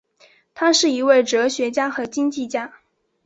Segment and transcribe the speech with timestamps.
[0.55, 2.73] 他是一位哲学家和经济学家。